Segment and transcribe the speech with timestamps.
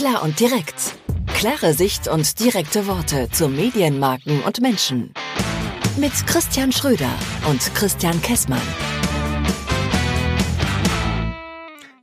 [0.00, 0.96] Klar und direkt.
[1.26, 5.12] Klare Sicht und direkte Worte zu Medienmarken und Menschen.
[5.98, 7.12] Mit Christian Schröder
[7.46, 8.62] und Christian Kessmann.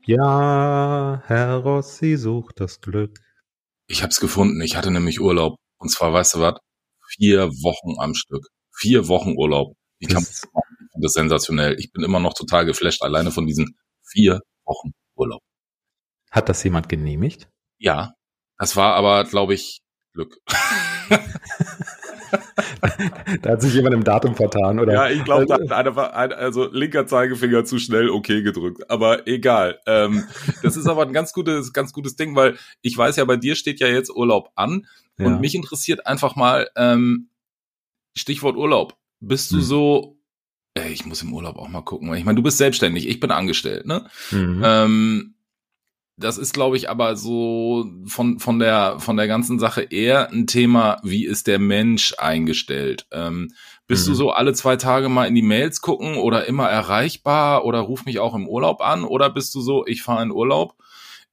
[0.05, 3.18] Ja, Herr Rossi sucht das Glück.
[3.88, 4.61] Ich hab's gefunden.
[4.61, 5.55] Ich hatte nämlich Urlaub.
[5.79, 6.59] Und zwar, weißt du was?
[7.07, 8.45] Vier Wochen am Stück.
[8.75, 9.73] Vier Wochen Urlaub.
[9.98, 11.75] Wie kann das, das ist sensationell.
[11.79, 15.41] Ich bin immer noch total geflasht, alleine von diesen vier Wochen Urlaub.
[16.29, 17.50] Hat das jemand genehmigt?
[17.78, 18.14] Ja.
[18.57, 19.82] Das war aber, glaube ich,
[20.14, 20.39] Glück.
[23.42, 24.93] da hat sich jemand im Datum vertan, oder?
[24.93, 28.89] Ja, ich glaube, da hat einer, also linker Zeigefinger zu schnell okay gedrückt.
[28.89, 29.79] Aber egal.
[29.86, 30.24] Ähm,
[30.64, 33.56] das ist aber ein ganz gutes, ganz gutes Ding, weil ich weiß ja, bei dir
[33.56, 34.88] steht ja jetzt Urlaub an.
[35.17, 35.28] Ja.
[35.28, 37.30] Und mich interessiert einfach mal, ähm,
[38.16, 38.98] Stichwort Urlaub.
[39.20, 39.64] Bist du hm.
[39.64, 40.17] so,
[40.73, 42.14] ey, ich muss im Urlaub auch mal gucken.
[42.16, 44.09] Ich meine, du bist selbstständig, ich bin angestellt, ne?
[44.31, 44.62] Mhm.
[44.64, 45.36] Ähm,
[46.17, 50.48] das ist, glaube ich, aber so von, von, der, von der ganzen Sache eher ein
[50.48, 53.06] Thema, wie ist der Mensch eingestellt?
[53.12, 53.54] Ähm,
[53.86, 54.12] bist mhm.
[54.12, 58.06] du so alle zwei Tage mal in die Mails gucken oder immer erreichbar oder ruf
[58.06, 59.04] mich auch im Urlaub an?
[59.04, 60.76] Oder bist du so, ich fahre in Urlaub,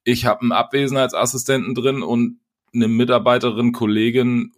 [0.03, 2.39] ich habe einen Abwesenheitsassistenten drin und
[2.71, 4.53] eine Mitarbeiterin, Kollegin,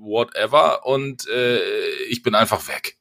[0.00, 1.60] whatever und äh,
[2.08, 2.95] ich bin einfach weg?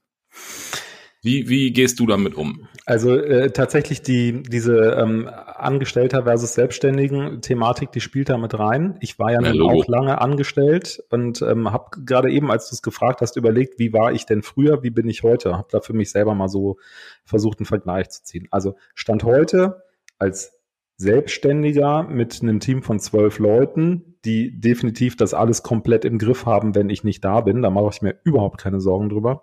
[1.25, 2.67] Wie, wie gehst du damit um?
[2.85, 8.99] Also äh, tatsächlich die diese ähm, Angestellter versus Selbstständigen Thematik, die spielt da mit rein.
[9.01, 12.75] Ich war ja, ja nun auch lange angestellt und ähm, habe gerade eben, als du
[12.75, 15.57] es gefragt hast, überlegt, wie war ich denn früher, wie bin ich heute?
[15.57, 16.77] Habe da für mich selber mal so
[17.23, 18.47] versucht, einen Vergleich zu ziehen.
[18.51, 19.81] Also stand heute
[20.19, 20.53] als
[20.97, 26.75] Selbstständiger mit einem Team von zwölf Leuten, die definitiv das alles komplett im Griff haben,
[26.75, 27.63] wenn ich nicht da bin.
[27.63, 29.41] Da mache ich mir überhaupt keine Sorgen drüber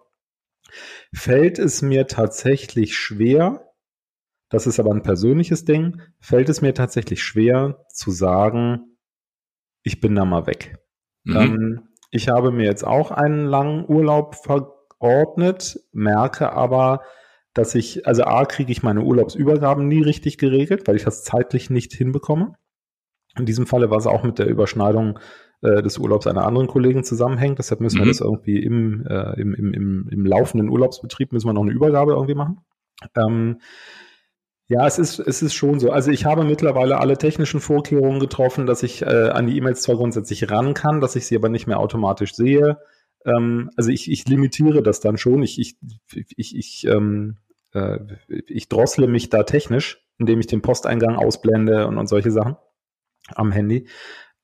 [1.12, 3.72] fällt es mir tatsächlich schwer,
[4.48, 8.98] das ist aber ein persönliches Ding, fällt es mir tatsächlich schwer zu sagen,
[9.82, 10.78] ich bin da mal weg.
[11.24, 11.36] Mhm.
[11.36, 17.02] Ähm, ich habe mir jetzt auch einen langen Urlaub verordnet, merke aber,
[17.54, 21.70] dass ich, also A, kriege ich meine Urlaubsübergaben nie richtig geregelt, weil ich das zeitlich
[21.70, 22.54] nicht hinbekomme.
[23.36, 25.18] In diesem Falle war es auch mit der Überschneidung
[25.62, 27.58] äh, des Urlaubs einer anderen Kollegen zusammenhängt.
[27.58, 28.04] Deshalb müssen mhm.
[28.04, 31.72] wir das irgendwie im, äh, im, im, im, im laufenden Urlaubsbetrieb müssen wir noch eine
[31.72, 32.58] Übergabe irgendwie machen.
[33.16, 33.60] Ähm,
[34.68, 35.90] ja, es ist, es ist schon so.
[35.90, 39.96] Also ich habe mittlerweile alle technischen Vorkehrungen getroffen, dass ich äh, an die E-Mails zwar
[39.96, 42.78] grundsätzlich ran kann, dass ich sie aber nicht mehr automatisch sehe.
[43.24, 45.42] Ähm, also ich, ich limitiere das dann schon.
[45.42, 45.76] Ich, ich,
[46.36, 47.36] ich, ich, ähm,
[47.74, 47.98] äh,
[48.46, 52.56] ich drossle mich da technisch, indem ich den Posteingang ausblende und, und solche Sachen
[53.34, 53.88] am Handy.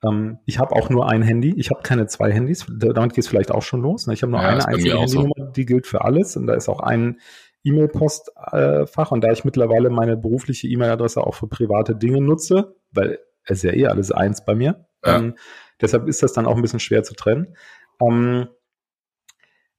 [0.05, 1.55] Ähm, ich habe auch nur ein Handy.
[1.57, 2.67] Ich habe keine zwei Handys.
[2.69, 4.07] Damit geht es vielleicht auch schon los.
[4.07, 4.15] Ne?
[4.15, 5.53] Ich habe nur ja, eine einzige Handynummer, so.
[5.53, 6.37] die gilt für alles.
[6.37, 7.21] Und da ist auch ein
[7.65, 9.11] E-Mail-Postfach.
[9.11, 13.73] und da ich mittlerweile meine berufliche E-Mail-Adresse auch für private Dinge nutze, weil es ja
[13.73, 15.19] eh alles eins bei mir, ja.
[15.19, 15.35] ähm,
[15.81, 17.57] deshalb ist das dann auch ein bisschen schwer zu trennen.
[18.01, 18.49] Ähm,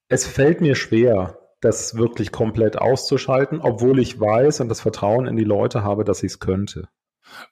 [0.08, 5.35] es fällt mir schwer, das wirklich komplett auszuschalten, obwohl ich weiß und das Vertrauen in
[5.35, 6.88] die Leute habe, dass ich es könnte.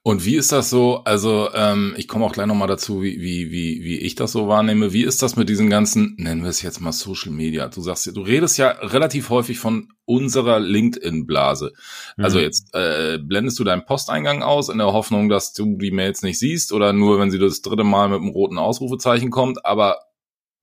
[0.04, 1.04] Und wie ist das so?
[1.04, 4.48] Also ähm, ich komme auch gleich nochmal dazu, wie, wie, wie, wie ich das so
[4.48, 4.94] wahrnehme.
[4.94, 7.68] Wie ist das mit diesen ganzen, nennen wir es jetzt mal Social Media?
[7.68, 11.74] Du sagst, du redest ja relativ häufig von unserer LinkedIn-Blase.
[12.16, 12.24] Mhm.
[12.24, 16.22] Also jetzt äh, blendest du deinen Posteingang aus in der Hoffnung, dass du die Mails
[16.22, 19.66] nicht siehst oder nur, wenn sie das dritte Mal mit einem roten Ausrufezeichen kommt.
[19.66, 20.00] Aber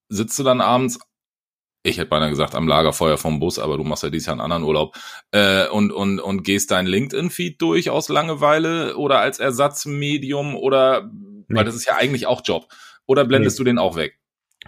[0.08, 0.98] sitzt du dann abends
[1.86, 4.40] ich hätte beinahe gesagt, am Lagerfeuer vom Bus, aber du machst ja dieses Jahr einen
[4.40, 4.96] anderen Urlaub,
[5.32, 11.44] äh, und, und, und gehst dein LinkedIn-Feed durch aus Langeweile oder als Ersatzmedium oder, nee.
[11.48, 12.68] weil das ist ja eigentlich auch Job.
[13.06, 13.64] Oder blendest nee.
[13.64, 14.18] du den auch weg?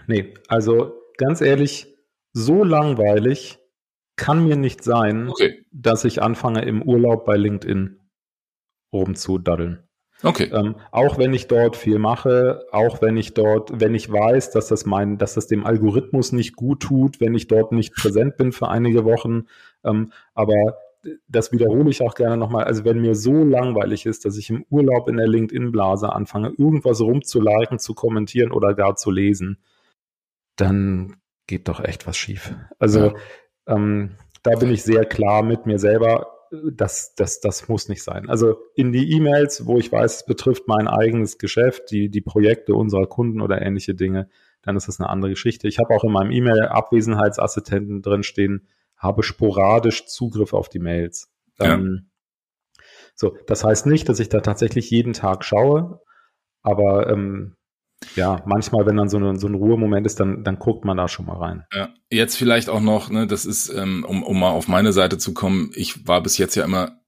[0.05, 1.87] Nee, also ganz ehrlich,
[2.33, 3.57] so langweilig
[4.15, 5.65] kann mir nicht sein, okay.
[5.71, 7.99] dass ich anfange im Urlaub bei LinkedIn
[8.93, 9.86] rumzudaddeln.
[10.23, 10.49] Okay.
[10.51, 14.67] Ähm, auch wenn ich dort viel mache, auch wenn ich dort, wenn ich weiß, dass
[14.67, 18.51] das mein, dass das dem Algorithmus nicht gut tut, wenn ich dort nicht präsent bin
[18.51, 19.45] für einige Wochen.
[19.83, 20.55] Ähm, aber
[21.27, 22.65] das wiederhole ich auch gerne nochmal.
[22.65, 26.99] Also wenn mir so langweilig ist, dass ich im Urlaub in der LinkedIn-Blase anfange, irgendwas
[26.99, 29.59] rumzuliken, zu kommentieren oder gar zu lesen,
[30.55, 32.55] dann geht doch echt was schief.
[32.79, 33.13] Also ja.
[33.67, 36.36] ähm, da bin ich sehr klar mit mir selber
[36.71, 38.29] das, das, das muss nicht sein.
[38.29, 42.75] Also in die E-Mails, wo ich weiß, es betrifft mein eigenes Geschäft, die, die Projekte
[42.75, 44.29] unserer Kunden oder ähnliche Dinge,
[44.61, 45.67] dann ist das eine andere Geschichte.
[45.67, 48.67] Ich habe auch in meinem E-Mail-Abwesenheitsassistenten drinstehen,
[48.97, 51.29] habe sporadisch Zugriff auf die Mails.
[51.59, 51.73] Ja.
[51.75, 52.09] Ähm,
[53.15, 56.01] so, das heißt nicht, dass ich da tatsächlich jeden Tag schaue,
[56.61, 57.56] aber ähm,
[58.15, 61.07] ja, manchmal, wenn dann so, eine, so ein Ruhemoment ist, dann, dann guckt man da
[61.07, 61.65] schon mal rein.
[61.73, 65.17] Ja, jetzt vielleicht auch noch, ne, das ist, ähm, um, um mal auf meine Seite
[65.17, 66.99] zu kommen, ich war bis jetzt ja immer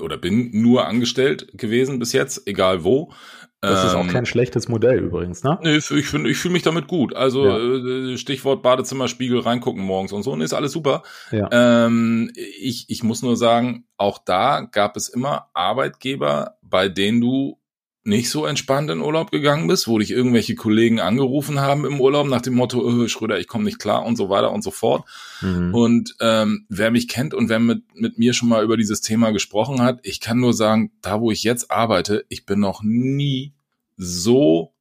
[0.00, 3.12] oder bin nur angestellt gewesen bis jetzt, egal wo.
[3.60, 5.58] Das ist auch ähm, kein schlechtes Modell übrigens, ne?
[5.62, 7.16] Nee, ich finde, ich fühle mich damit gut.
[7.16, 8.12] Also ja.
[8.12, 11.02] Äh, Stichwort Badezimmerspiegel reingucken morgens und so, und ist alles super.
[11.32, 11.48] Ja.
[11.50, 17.58] Ähm, ich, ich muss nur sagen, auch da gab es immer Arbeitgeber, bei denen du
[18.06, 22.28] nicht so entspannt in Urlaub gegangen bist, wo dich irgendwelche Kollegen angerufen haben im Urlaub
[22.28, 25.04] nach dem Motto, oh, Schröder, ich komme nicht klar und so weiter und so fort.
[25.40, 25.74] Mhm.
[25.74, 29.32] Und ähm, wer mich kennt und wer mit, mit mir schon mal über dieses Thema
[29.32, 33.54] gesprochen hat, ich kann nur sagen, da wo ich jetzt arbeite, ich bin noch nie
[33.96, 34.72] so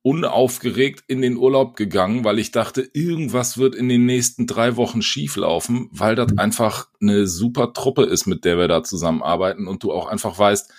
[0.00, 5.02] unaufgeregt in den Urlaub gegangen, weil ich dachte, irgendwas wird in den nächsten drei Wochen
[5.02, 6.38] schieflaufen, weil das mhm.
[6.38, 10.72] einfach eine super Truppe ist, mit der wir da zusammenarbeiten und du auch einfach weißt,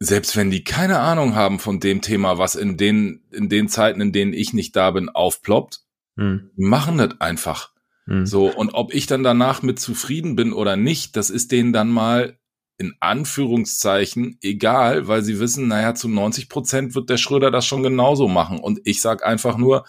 [0.00, 4.00] selbst wenn die keine Ahnung haben von dem Thema, was in den, in den Zeiten,
[4.00, 5.80] in denen ich nicht da bin, aufploppt,
[6.16, 6.50] hm.
[6.56, 7.72] machen das einfach.
[8.06, 8.26] Hm.
[8.26, 11.90] So, und ob ich dann danach mit zufrieden bin oder nicht, das ist denen dann
[11.90, 12.38] mal
[12.78, 17.82] in Anführungszeichen egal, weil sie wissen, naja, zu 90 Prozent wird der Schröder das schon
[17.82, 18.60] genauso machen.
[18.60, 19.84] Und ich sag einfach nur,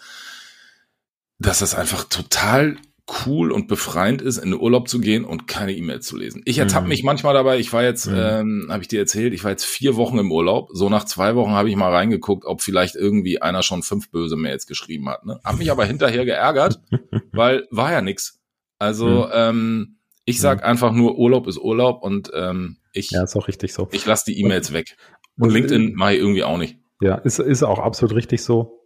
[1.38, 2.76] dass das einfach total
[3.26, 6.42] cool und befreiend ist, in den Urlaub zu gehen und keine E-Mails zu lesen.
[6.44, 6.88] Ich ertappe mhm.
[6.90, 8.16] mich manchmal dabei, ich war jetzt, mhm.
[8.16, 10.68] ähm, habe ich dir erzählt, ich war jetzt vier Wochen im Urlaub.
[10.72, 14.36] So nach zwei Wochen habe ich mal reingeguckt, ob vielleicht irgendwie einer schon fünf böse
[14.36, 15.24] Mails geschrieben hat.
[15.24, 15.40] Ne?
[15.44, 16.80] Hab mich aber hinterher geärgert,
[17.32, 18.40] weil war ja nix.
[18.78, 19.30] Also mhm.
[19.32, 23.72] ähm, ich sag einfach nur, Urlaub ist Urlaub und ähm, ich, ja, ist auch richtig
[23.72, 23.88] so.
[23.92, 24.96] Ich lasse die E-Mails weg.
[25.38, 26.78] Und LinkedIn mache ich irgendwie auch nicht.
[27.00, 28.80] Ja, ist, ist auch absolut richtig so.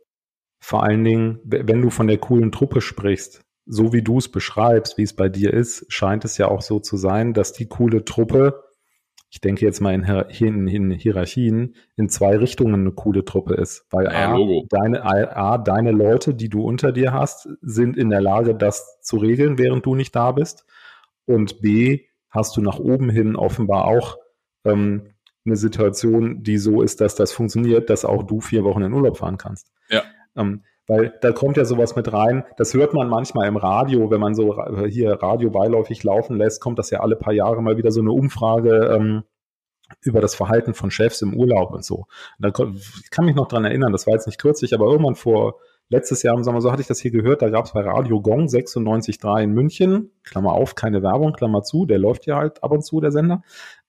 [0.60, 4.98] Vor allen Dingen, wenn du von der coolen Truppe sprichst, so wie du es beschreibst,
[4.98, 8.04] wie es bei dir ist, scheint es ja auch so zu sein, dass die coole
[8.04, 8.62] Truppe,
[9.30, 13.86] ich denke jetzt mal in, in, in Hierarchien, in zwei Richtungen eine coole Truppe ist.
[13.90, 14.38] Weil ja, A,
[14.68, 19.16] deine, A, deine Leute, die du unter dir hast, sind in der Lage, das zu
[19.16, 20.66] regeln, während du nicht da bist.
[21.26, 24.18] Und B, hast du nach oben hin offenbar auch
[24.64, 25.14] ähm,
[25.46, 29.18] eine Situation, die so ist, dass das funktioniert, dass auch du vier Wochen in Urlaub
[29.18, 29.72] fahren kannst.
[29.88, 30.02] Ja.
[30.36, 32.44] Ähm, weil da kommt ja sowas mit rein.
[32.56, 36.78] Das hört man manchmal im Radio, wenn man so hier Radio beiläufig laufen lässt, kommt
[36.78, 39.24] das ja alle paar Jahre mal wieder so eine Umfrage ähm,
[40.02, 42.06] über das Verhalten von Chefs im Urlaub und so.
[42.38, 42.64] Und da,
[43.02, 45.58] ich kann mich noch dran erinnern, das war jetzt nicht kürzlich, aber irgendwann vor
[45.88, 48.20] letztes Jahr im Sommer, so hatte ich das hier gehört, da gab es bei Radio
[48.20, 52.72] Gong 96.3 in München, Klammer auf, keine Werbung, Klammer zu, der läuft ja halt ab
[52.72, 53.42] und zu, der Sender.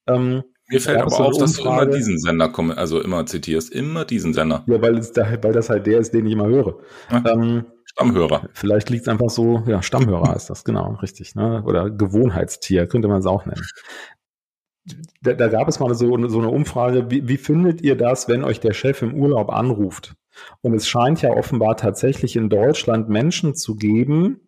[0.08, 4.34] Ähm, mir fällt aber auf, dass du immer diesen Sender also immer zitierst, immer diesen
[4.34, 4.64] Sender.
[4.68, 6.80] Ja, weil, es da, weil das halt der ist, den ich immer höre.
[7.12, 8.50] Ähm, Stammhörer.
[8.54, 11.36] Vielleicht liegt es einfach so, ja, Stammhörer ist das, genau, richtig.
[11.36, 11.64] Ne?
[11.66, 13.62] Oder Gewohnheitstier, könnte man es auch nennen.
[15.22, 18.44] Da, da, gab es mal so, so eine Umfrage, wie, wie findet ihr das, wenn
[18.44, 20.16] euch der Chef im Urlaub anruft?
[20.62, 24.42] Und es scheint ja offenbar tatsächlich in Deutschland Menschen zu geben,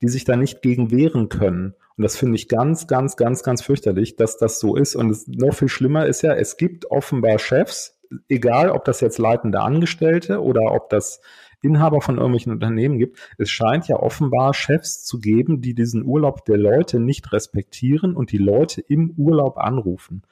[0.00, 1.74] die sich da nicht gegen wehren können.
[1.96, 4.96] Und das finde ich ganz, ganz, ganz, ganz fürchterlich, dass das so ist.
[4.96, 7.98] Und es, noch viel schlimmer ist ja, es gibt offenbar Chefs,
[8.28, 11.20] egal ob das jetzt leitende Angestellte oder ob das
[11.64, 13.18] Inhaber von irgendwelchen Unternehmen gibt.
[13.38, 18.32] Es scheint ja offenbar Chefs zu geben, die diesen Urlaub der Leute nicht respektieren und
[18.32, 20.22] die Leute im Urlaub anrufen.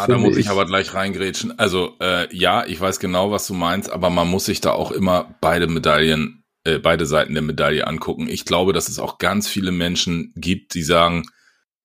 [0.00, 1.58] ah, da muss ich, ich aber gleich reingrätschen.
[1.58, 4.90] Also äh, ja, ich weiß genau, was du meinst, aber man muss sich da auch
[4.90, 8.28] immer beide Medaillen äh, beide Seiten der Medaille angucken.
[8.28, 11.24] Ich glaube, dass es auch ganz viele Menschen gibt, die sagen,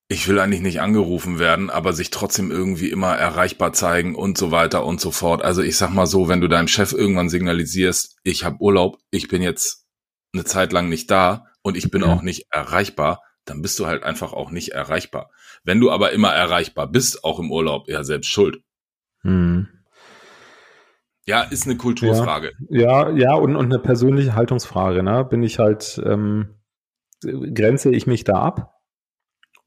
[0.07, 4.51] ich will eigentlich nicht angerufen werden, aber sich trotzdem irgendwie immer erreichbar zeigen und so
[4.51, 5.42] weiter und so fort.
[5.44, 9.27] Also ich sag mal so, wenn du deinem Chef irgendwann signalisierst, ich habe Urlaub, ich
[9.27, 9.86] bin jetzt
[10.34, 12.08] eine Zeit lang nicht da und ich bin ja.
[12.08, 15.32] auch nicht erreichbar, dann bist du halt einfach auch nicht erreichbar.
[15.63, 18.62] Wenn du aber immer erreichbar bist, auch im Urlaub, ja selbst schuld.
[19.22, 19.67] Hm.
[21.27, 22.53] Ja, ist eine Kulturfrage.
[22.70, 25.01] Ja, ja, ja und, und eine persönliche Haltungsfrage.
[25.01, 25.25] Ne?
[25.25, 26.55] Bin ich halt, ähm,
[27.22, 28.72] grenze ich mich da ab?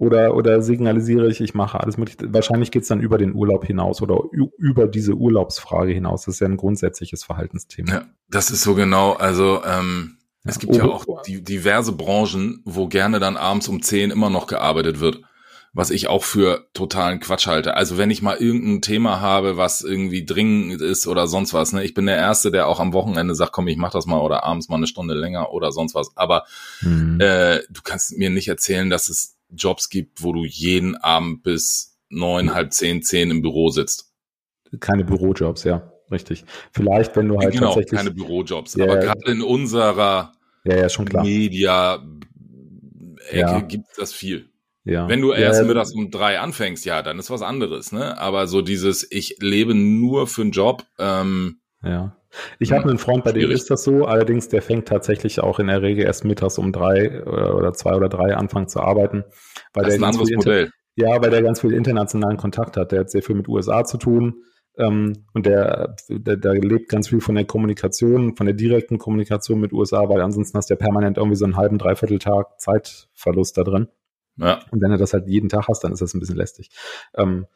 [0.00, 2.32] Oder, oder signalisiere ich, ich mache alles mögliche?
[2.32, 6.24] Wahrscheinlich geht's dann über den Urlaub hinaus oder über diese Urlaubsfrage hinaus.
[6.24, 7.92] Das ist ja ein grundsätzliches Verhaltensthema.
[7.92, 9.14] Ja, das ist so genau.
[9.14, 13.82] Also ähm, es gibt ja, ja auch die, diverse Branchen, wo gerne dann abends um
[13.82, 15.20] zehn immer noch gearbeitet wird
[15.72, 17.74] was ich auch für totalen Quatsch halte.
[17.74, 21.84] Also wenn ich mal irgendein Thema habe, was irgendwie dringend ist oder sonst was, ne,
[21.84, 24.44] ich bin der Erste, der auch am Wochenende sagt, komm, ich mach das mal oder
[24.44, 26.16] abends mal eine Stunde länger oder sonst was.
[26.16, 26.44] Aber
[26.80, 27.20] mhm.
[27.20, 31.98] äh, du kannst mir nicht erzählen, dass es Jobs gibt, wo du jeden Abend bis
[32.08, 34.12] neun, halb zehn, zehn im Büro sitzt.
[34.80, 36.44] Keine Bürojobs, ja, richtig.
[36.72, 40.32] Vielleicht, wenn du halt genau, tatsächlich keine Bürojobs, ja, aber gerade in unserer
[40.64, 41.24] ja, ja, schon klar.
[41.24, 42.02] Media
[43.28, 43.60] Ecke ja.
[43.60, 44.50] gibt das viel.
[44.88, 45.06] Ja.
[45.06, 48.18] Wenn du erst ja, mittags um drei anfängst, ja, dann ist was anderes, ne?
[48.18, 50.84] Aber so dieses, ich lebe nur für einen Job.
[50.98, 52.16] Ähm, ja.
[52.58, 55.66] Ich habe einen Freund, bei dem ist das so, allerdings der fängt tatsächlich auch in
[55.66, 59.24] der Regel erst mittags um drei oder, oder zwei oder drei anfangen zu arbeiten.
[59.74, 60.70] Weil das ist ein anderes Modell.
[60.96, 62.92] Ja, weil der ganz viel internationalen Kontakt hat.
[62.92, 64.42] Der hat sehr viel mit USA zu tun.
[64.78, 69.60] Ähm, und der, der, der lebt ganz viel von der Kommunikation, von der direkten Kommunikation
[69.60, 73.58] mit USA, weil ansonsten hast du ja permanent irgendwie so einen halben, dreiviertel Tag Zeitverlust
[73.58, 73.88] da drin.
[74.38, 74.60] Ja.
[74.70, 76.70] Und wenn du das halt jeden Tag hast, dann ist das ein bisschen lästig.
[77.14, 77.46] Ähm,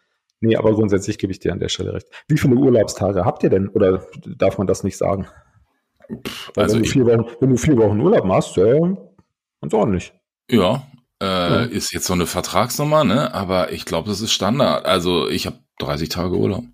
[0.40, 2.08] nee, aber grundsätzlich gebe ich dir an der Stelle recht.
[2.28, 3.68] Wie viele Urlaubstage habt ihr denn?
[3.68, 5.26] Oder darf man das nicht sagen?
[6.56, 8.78] also wenn, du vier Wochen, wenn du vier Wochen Urlaub machst, ja,
[9.60, 10.12] ganz ordentlich.
[10.50, 10.86] Ja,
[11.22, 11.62] äh, ja.
[11.62, 13.32] ist jetzt so eine Vertragsnummer, ne?
[13.32, 14.84] Aber ich glaube, das ist Standard.
[14.84, 16.64] Also ich habe 30 Tage Urlaub.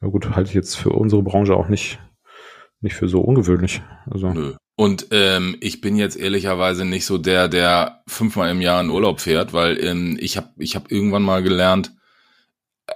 [0.00, 2.00] Ja gut, halte ich jetzt für unsere Branche auch nicht,
[2.80, 3.82] nicht für so ungewöhnlich.
[4.10, 4.30] Also.
[4.30, 4.54] Nö.
[4.74, 9.20] Und ähm, ich bin jetzt ehrlicherweise nicht so der, der fünfmal im Jahr in Urlaub
[9.20, 11.92] fährt, weil ähm, ich habe ich hab irgendwann mal gelernt,
[12.86, 12.92] äh,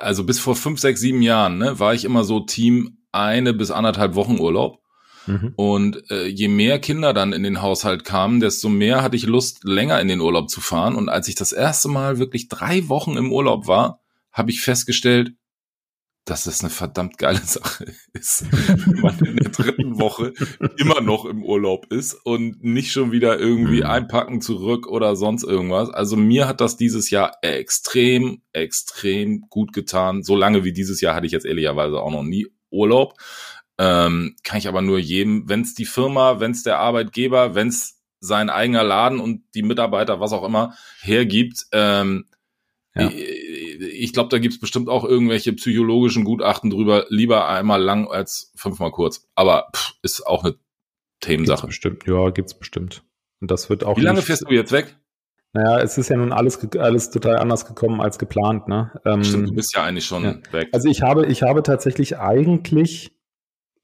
[0.00, 3.70] also bis vor fünf, sechs, sieben Jahren, ne, war ich immer so Team eine bis
[3.70, 4.80] anderthalb Wochen Urlaub.
[5.26, 5.52] Mhm.
[5.56, 9.62] Und äh, je mehr Kinder dann in den Haushalt kamen, desto mehr hatte ich Lust,
[9.64, 10.96] länger in den Urlaub zu fahren.
[10.96, 14.00] Und als ich das erste Mal wirklich drei Wochen im Urlaub war,
[14.32, 15.32] habe ich festgestellt,
[16.28, 20.34] dass das eine verdammt geile Sache ist, wenn man in der dritten Woche
[20.76, 23.86] immer noch im Urlaub ist und nicht schon wieder irgendwie mhm.
[23.86, 25.90] einpacken zurück oder sonst irgendwas.
[25.90, 30.22] Also mir hat das dieses Jahr extrem, extrem gut getan.
[30.22, 33.14] So lange wie dieses Jahr hatte ich jetzt ehrlicherweise auch noch nie Urlaub.
[33.78, 37.68] Ähm, kann ich aber nur jedem, wenn es die Firma, wenn es der Arbeitgeber, wenn
[37.68, 42.26] es sein eigener Laden und die Mitarbeiter, was auch immer, hergibt, ähm,
[42.94, 43.08] ja.
[43.08, 43.47] ich,
[43.98, 48.90] ich glaube, da gibt's bestimmt auch irgendwelche psychologischen Gutachten drüber, lieber einmal lang als fünfmal
[48.90, 49.28] kurz.
[49.34, 50.54] Aber pff, ist auch eine
[51.20, 51.62] Themensache.
[51.62, 53.04] Gibt's bestimmt, ja, gibt's bestimmt.
[53.40, 53.96] Und das wird auch.
[53.96, 54.96] Wie lange fährst du jetzt weg?
[55.54, 58.92] Naja, es ist ja nun alles, alles total anders gekommen als geplant, ne?
[59.04, 60.34] Ähm, Stimmt, du bist ja eigentlich schon ja.
[60.52, 60.68] weg.
[60.72, 63.12] Also ich habe, ich habe tatsächlich eigentlich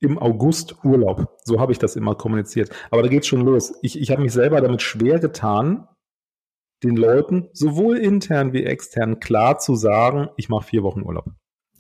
[0.00, 1.38] im August Urlaub.
[1.44, 2.71] So habe ich das immer kommuniziert.
[2.90, 3.73] Aber da geht's schon los.
[3.80, 5.88] Ich, ich habe mich selber damit schwer getan,
[6.85, 11.26] den Leuten sowohl intern wie extern klar zu sagen, ich mache vier Wochen Urlaub.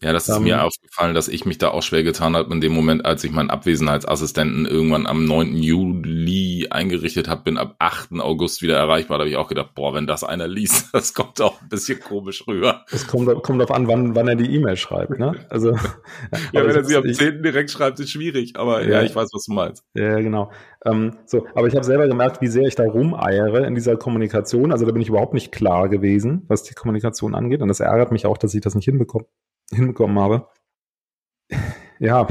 [0.02, 2.60] Ja, das ist um, mir aufgefallen, dass ich mich da auch schwer getan habe in
[2.60, 5.56] dem Moment, als ich meinen Abwesenheitsassistenten irgendwann am 9.
[5.56, 6.43] Juli
[6.74, 8.20] eingerichtet habe, bin ab 8.
[8.20, 9.18] August wieder erreichbar.
[9.18, 12.00] Da habe ich auch gedacht, boah, wenn das einer liest, das kommt auch ein bisschen
[12.00, 12.84] komisch rüber.
[12.90, 15.34] Es kommt, kommt darauf an, wann, wann er die E-Mail schreibt, ne?
[15.48, 15.70] Also,
[16.52, 17.42] ja, wenn er sie am 10.
[17.42, 19.84] direkt schreibt, ist schwierig, aber ja, ja ich weiß, was du meinst.
[19.94, 20.50] Ja, genau.
[20.84, 24.72] Ähm, so, aber ich habe selber gemerkt, wie sehr ich da rumeiere in dieser Kommunikation.
[24.72, 27.62] Also da bin ich überhaupt nicht klar gewesen, was die Kommunikation angeht.
[27.62, 29.26] Und das ärgert mich auch, dass ich das nicht hinbekomme
[29.70, 30.48] hinbekommen habe.
[32.00, 32.26] Ja,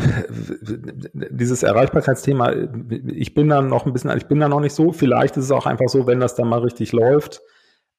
[1.13, 2.53] dieses Erreichbarkeitsthema,
[3.07, 4.91] ich bin da noch ein bisschen, ich bin da noch nicht so.
[4.91, 7.41] Vielleicht ist es auch einfach so, wenn das dann mal richtig läuft,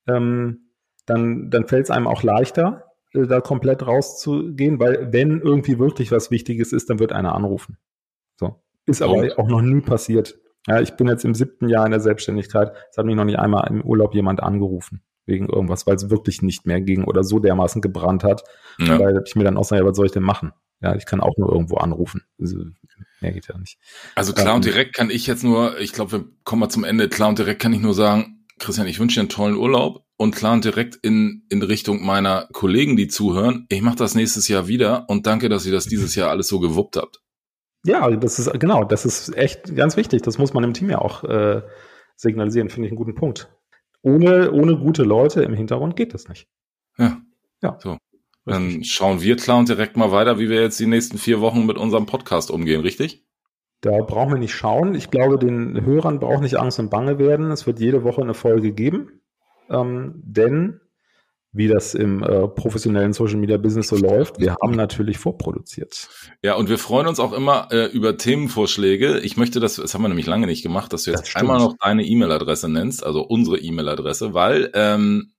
[0.06, 0.70] ähm,
[1.06, 6.12] dann, dann fällt es einem auch leichter, äh, da komplett rauszugehen, weil wenn irgendwie wirklich
[6.12, 7.78] was Wichtiges ist, dann wird einer anrufen.
[8.38, 8.62] So.
[8.86, 9.42] Ist aber oh.
[9.42, 10.38] auch noch nie passiert.
[10.66, 12.72] Ja, ich bin jetzt im siebten Jahr in der Selbstständigkeit.
[12.90, 16.42] Es hat mich noch nicht einmal im Urlaub jemand angerufen wegen irgendwas, weil es wirklich
[16.42, 18.44] nicht mehr ging oder so dermaßen gebrannt hat.
[18.78, 18.98] Ja.
[18.98, 20.52] Weil ich mir dann auch sage, was soll ich denn machen?
[20.80, 22.22] Ja, ich kann auch nur irgendwo anrufen.
[22.38, 22.58] Also,
[23.20, 23.78] mehr geht ja nicht.
[24.14, 26.84] Also klar ähm, und direkt kann ich jetzt nur, ich glaube, wir kommen mal zum
[26.84, 27.08] Ende.
[27.08, 30.34] Klar und direkt kann ich nur sagen, Christian, ich wünsche dir einen tollen Urlaub und
[30.34, 33.66] klar und direkt in, in Richtung meiner Kollegen, die zuhören.
[33.68, 36.60] Ich mache das nächstes Jahr wieder und danke, dass ihr das dieses Jahr alles so
[36.60, 37.20] gewuppt habt.
[37.86, 40.22] Ja, das ist genau, das ist echt ganz wichtig.
[40.22, 41.62] Das muss man im Team ja auch äh,
[42.16, 43.48] signalisieren, finde ich einen guten Punkt
[44.04, 46.46] ohne, ohne gute Leute im Hintergrund geht das nicht.
[46.98, 47.20] Ja.
[47.62, 47.78] Ja.
[47.80, 47.96] So.
[48.46, 51.64] Dann schauen wir klar und direkt mal weiter, wie wir jetzt die nächsten vier Wochen
[51.64, 53.24] mit unserem Podcast umgehen, richtig?
[53.80, 54.94] Da brauchen wir nicht schauen.
[54.94, 57.50] Ich glaube, den Hörern braucht nicht Angst und Bange werden.
[57.50, 59.20] Es wird jede Woche eine Folge geben.
[59.70, 60.80] Ähm, denn
[61.54, 64.40] wie das im äh, professionellen Social Media Business so läuft.
[64.40, 66.08] Wir haben natürlich vorproduziert.
[66.42, 69.20] Ja, und wir freuen uns auch immer äh, über Themenvorschläge.
[69.20, 71.76] Ich möchte das, das haben wir nämlich lange nicht gemacht, dass du jetzt einmal noch
[71.80, 75.32] deine E-Mail-Adresse nennst, also unsere E-Mail-Adresse, weil ähm,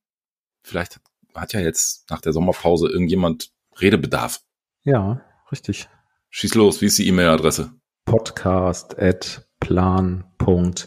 [0.63, 1.01] vielleicht
[1.35, 4.41] hat ja jetzt nach der Sommerpause irgendjemand Redebedarf.
[4.83, 5.87] Ja, richtig.
[6.29, 7.71] Schieß los, wie ist die E-Mail-Adresse?
[8.05, 10.85] Podcast at plan.email.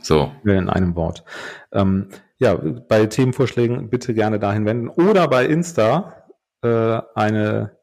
[0.00, 0.32] So.
[0.44, 1.24] In einem Wort.
[1.72, 4.88] Ähm, ja, bei Themenvorschlägen bitte gerne dahin wenden.
[4.88, 6.26] Oder bei Insta
[6.62, 7.78] äh, eine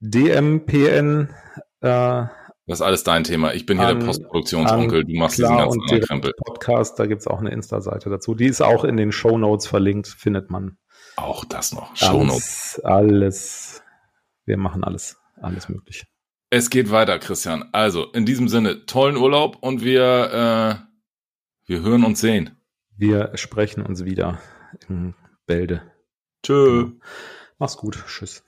[0.00, 1.34] DMPN.
[1.80, 2.26] Äh,
[2.68, 3.54] das ist alles dein Thema.
[3.54, 5.04] Ich bin hier an, der Postproduktionsonkel.
[5.04, 6.34] Du machst diesen ganzen und Krempel.
[6.36, 8.34] Podcast, da gibt's auch eine Insta-Seite dazu.
[8.34, 10.76] Die ist auch in den Show Notes verlinkt, findet man.
[11.16, 11.96] Auch das noch.
[11.96, 12.78] Show Notes.
[12.84, 13.82] Alles.
[14.44, 16.04] Wir machen alles, alles möglich.
[16.50, 17.64] Es geht weiter, Christian.
[17.72, 22.50] Also, in diesem Sinne, tollen Urlaub und wir, äh, wir hören und sehen.
[22.96, 24.40] Wir sprechen uns wieder
[24.88, 25.14] in
[25.46, 25.90] Bälde.
[26.42, 26.90] Tschö.
[27.58, 28.04] Mach's gut.
[28.06, 28.44] Tschüss.